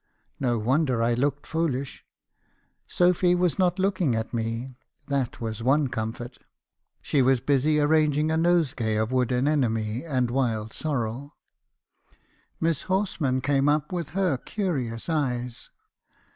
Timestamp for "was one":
5.39-5.89